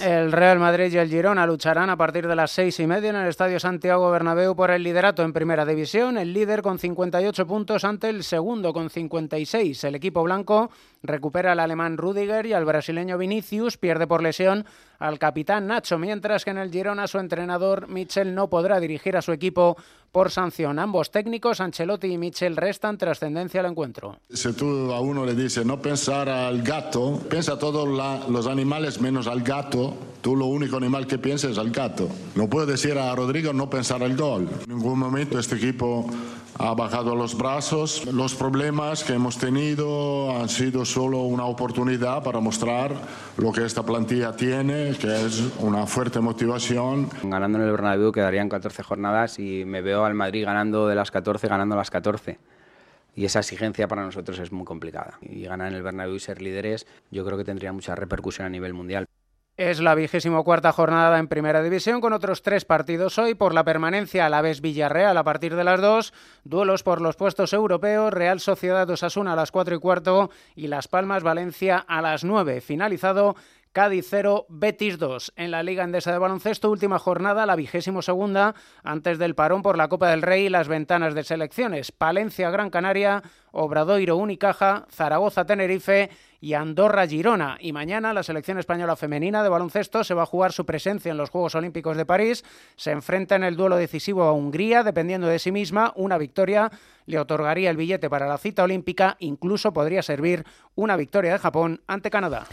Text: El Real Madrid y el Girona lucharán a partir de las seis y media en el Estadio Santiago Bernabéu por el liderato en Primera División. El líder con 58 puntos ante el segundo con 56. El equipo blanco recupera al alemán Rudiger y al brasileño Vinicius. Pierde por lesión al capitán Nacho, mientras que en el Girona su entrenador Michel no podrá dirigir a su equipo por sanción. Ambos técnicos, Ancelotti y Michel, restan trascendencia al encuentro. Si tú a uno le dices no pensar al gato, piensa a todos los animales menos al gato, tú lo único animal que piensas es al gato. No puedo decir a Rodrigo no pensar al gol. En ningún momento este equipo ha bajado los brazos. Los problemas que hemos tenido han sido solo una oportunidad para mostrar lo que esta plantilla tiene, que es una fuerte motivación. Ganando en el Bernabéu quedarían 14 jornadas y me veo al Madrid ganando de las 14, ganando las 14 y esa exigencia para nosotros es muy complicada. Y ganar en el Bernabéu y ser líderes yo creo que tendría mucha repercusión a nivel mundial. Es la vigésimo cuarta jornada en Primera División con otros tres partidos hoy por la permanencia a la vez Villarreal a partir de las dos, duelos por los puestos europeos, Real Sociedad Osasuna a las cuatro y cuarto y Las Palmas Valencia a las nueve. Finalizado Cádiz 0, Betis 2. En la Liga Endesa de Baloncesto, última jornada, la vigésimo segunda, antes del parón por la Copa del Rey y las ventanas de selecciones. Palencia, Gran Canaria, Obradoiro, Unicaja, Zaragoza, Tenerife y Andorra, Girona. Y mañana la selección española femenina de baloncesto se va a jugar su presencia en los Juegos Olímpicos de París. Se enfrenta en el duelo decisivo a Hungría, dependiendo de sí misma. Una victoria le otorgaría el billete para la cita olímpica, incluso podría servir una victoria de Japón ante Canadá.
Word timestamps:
El 0.00 0.32
Real 0.32 0.58
Madrid 0.58 0.92
y 0.92 0.98
el 0.98 1.08
Girona 1.08 1.46
lucharán 1.46 1.88
a 1.88 1.96
partir 1.96 2.26
de 2.26 2.34
las 2.34 2.50
seis 2.50 2.78
y 2.80 2.86
media 2.86 3.10
en 3.10 3.16
el 3.16 3.28
Estadio 3.28 3.60
Santiago 3.60 4.10
Bernabéu 4.10 4.56
por 4.56 4.70
el 4.70 4.82
liderato 4.82 5.22
en 5.22 5.32
Primera 5.32 5.64
División. 5.64 6.18
El 6.18 6.32
líder 6.32 6.62
con 6.62 6.78
58 6.78 7.46
puntos 7.46 7.84
ante 7.84 8.08
el 8.08 8.24
segundo 8.24 8.72
con 8.72 8.90
56. 8.90 9.84
El 9.84 9.94
equipo 9.94 10.22
blanco 10.22 10.70
recupera 11.02 11.52
al 11.52 11.60
alemán 11.60 11.96
Rudiger 11.96 12.46
y 12.46 12.54
al 12.54 12.64
brasileño 12.64 13.18
Vinicius. 13.18 13.76
Pierde 13.76 14.06
por 14.06 14.22
lesión 14.22 14.64
al 14.98 15.18
capitán 15.18 15.66
Nacho, 15.66 15.98
mientras 15.98 16.44
que 16.44 16.50
en 16.50 16.58
el 16.58 16.70
Girona 16.70 17.06
su 17.06 17.18
entrenador 17.18 17.88
Michel 17.88 18.34
no 18.34 18.48
podrá 18.48 18.80
dirigir 18.80 19.16
a 19.16 19.22
su 19.22 19.32
equipo 19.32 19.76
por 20.14 20.30
sanción. 20.30 20.78
Ambos 20.78 21.10
técnicos, 21.10 21.60
Ancelotti 21.60 22.06
y 22.06 22.18
Michel, 22.18 22.56
restan 22.56 22.96
trascendencia 22.96 23.58
al 23.58 23.66
encuentro. 23.66 24.16
Si 24.30 24.52
tú 24.52 24.92
a 24.92 25.00
uno 25.00 25.26
le 25.26 25.34
dices 25.34 25.66
no 25.66 25.82
pensar 25.82 26.28
al 26.28 26.62
gato, 26.62 27.20
piensa 27.28 27.54
a 27.54 27.58
todos 27.58 27.88
los 28.28 28.46
animales 28.46 29.00
menos 29.00 29.26
al 29.26 29.42
gato, 29.42 29.83
tú 30.20 30.36
lo 30.36 30.46
único 30.46 30.76
animal 30.76 31.06
que 31.06 31.18
piensas 31.18 31.52
es 31.52 31.58
al 31.58 31.70
gato. 31.70 32.08
No 32.34 32.48
puedo 32.48 32.66
decir 32.66 32.98
a 32.98 33.14
Rodrigo 33.14 33.52
no 33.52 33.68
pensar 33.68 34.02
al 34.02 34.16
gol. 34.16 34.48
En 34.66 34.76
ningún 34.76 34.98
momento 34.98 35.38
este 35.38 35.56
equipo 35.56 36.06
ha 36.58 36.74
bajado 36.74 37.14
los 37.14 37.36
brazos. 37.36 38.06
Los 38.06 38.34
problemas 38.34 39.04
que 39.04 39.14
hemos 39.14 39.38
tenido 39.38 40.30
han 40.38 40.48
sido 40.48 40.84
solo 40.84 41.22
una 41.22 41.44
oportunidad 41.44 42.22
para 42.22 42.40
mostrar 42.40 42.92
lo 43.36 43.52
que 43.52 43.64
esta 43.64 43.82
plantilla 43.82 44.36
tiene, 44.36 44.96
que 44.98 45.26
es 45.26 45.42
una 45.58 45.86
fuerte 45.86 46.20
motivación. 46.20 47.08
Ganando 47.22 47.58
en 47.58 47.64
el 47.64 47.70
Bernabéu 47.72 48.12
quedarían 48.12 48.48
14 48.48 48.82
jornadas 48.82 49.38
y 49.38 49.64
me 49.64 49.82
veo 49.82 50.04
al 50.04 50.14
Madrid 50.14 50.44
ganando 50.44 50.86
de 50.86 50.94
las 50.94 51.10
14, 51.10 51.48
ganando 51.48 51.76
las 51.76 51.90
14 51.90 52.38
y 53.16 53.24
esa 53.24 53.40
exigencia 53.40 53.86
para 53.88 54.02
nosotros 54.02 54.38
es 54.38 54.52
muy 54.52 54.64
complicada. 54.64 55.18
Y 55.22 55.44
ganar 55.44 55.68
en 55.68 55.74
el 55.74 55.82
Bernabéu 55.82 56.16
y 56.16 56.20
ser 56.20 56.42
líderes 56.42 56.86
yo 57.10 57.24
creo 57.24 57.38
que 57.38 57.44
tendría 57.44 57.72
mucha 57.72 57.94
repercusión 57.94 58.46
a 58.46 58.50
nivel 58.50 58.74
mundial. 58.74 59.06
Es 59.56 59.78
la 59.78 59.94
vigésimo 59.94 60.42
cuarta 60.42 60.72
jornada 60.72 61.16
en 61.20 61.28
Primera 61.28 61.62
División 61.62 62.00
con 62.00 62.12
otros 62.12 62.42
tres 62.42 62.64
partidos 62.64 63.18
hoy 63.18 63.36
por 63.36 63.54
la 63.54 63.62
permanencia 63.62 64.26
a 64.26 64.28
la 64.28 64.42
vez 64.42 64.60
Villarreal 64.60 65.16
a 65.16 65.22
partir 65.22 65.54
de 65.54 65.62
las 65.62 65.80
dos, 65.80 66.12
duelos 66.42 66.82
por 66.82 67.00
los 67.00 67.14
puestos 67.14 67.52
europeos, 67.52 68.12
Real 68.12 68.40
Sociedad 68.40 68.90
Osasuna 68.90 69.34
a 69.34 69.36
las 69.36 69.52
cuatro 69.52 69.76
y 69.76 69.78
cuarto 69.78 70.30
y 70.56 70.66
Las 70.66 70.88
Palmas 70.88 71.22
Valencia 71.22 71.84
a 71.86 72.02
las 72.02 72.24
nueve. 72.24 72.62
Finalizado 72.62 73.36
Cádiz 73.74 74.06
0, 74.08 74.46
Betis 74.48 75.00
2. 75.00 75.32
En 75.34 75.50
la 75.50 75.64
Liga 75.64 75.82
Endesa 75.82 76.12
de 76.12 76.18
Baloncesto, 76.18 76.70
última 76.70 77.00
jornada, 77.00 77.44
la 77.44 77.56
vigésimo 77.56 78.02
segunda, 78.02 78.54
antes 78.84 79.18
del 79.18 79.34
parón 79.34 79.62
por 79.62 79.76
la 79.76 79.88
Copa 79.88 80.10
del 80.10 80.22
Rey 80.22 80.46
y 80.46 80.48
las 80.48 80.68
ventanas 80.68 81.12
de 81.12 81.24
selecciones. 81.24 81.90
Palencia, 81.90 82.50
Gran 82.50 82.70
Canaria, 82.70 83.24
Obradoiro, 83.50 84.16
Unicaja, 84.16 84.86
Zaragoza, 84.92 85.44
Tenerife 85.44 86.08
y 86.40 86.54
Andorra, 86.54 87.08
Girona. 87.08 87.56
Y 87.58 87.72
mañana 87.72 88.14
la 88.14 88.22
selección 88.22 88.60
española 88.60 88.94
femenina 88.94 89.42
de 89.42 89.48
baloncesto 89.48 90.04
se 90.04 90.14
va 90.14 90.22
a 90.22 90.26
jugar 90.26 90.52
su 90.52 90.64
presencia 90.64 91.10
en 91.10 91.16
los 91.16 91.30
Juegos 91.30 91.56
Olímpicos 91.56 91.96
de 91.96 92.06
París. 92.06 92.44
Se 92.76 92.92
enfrenta 92.92 93.34
en 93.34 93.42
el 93.42 93.56
duelo 93.56 93.74
decisivo 93.74 94.22
a 94.22 94.32
Hungría, 94.32 94.84
dependiendo 94.84 95.26
de 95.26 95.40
sí 95.40 95.50
misma. 95.50 95.92
Una 95.96 96.16
victoria 96.16 96.70
le 97.06 97.18
otorgaría 97.18 97.70
el 97.70 97.76
billete 97.76 98.08
para 98.08 98.28
la 98.28 98.38
cita 98.38 98.62
olímpica, 98.62 99.16
incluso 99.18 99.72
podría 99.72 100.04
servir 100.04 100.44
una 100.76 100.96
victoria 100.96 101.32
de 101.32 101.38
Japón 101.40 101.82
ante 101.88 102.08
Canadá. 102.08 102.46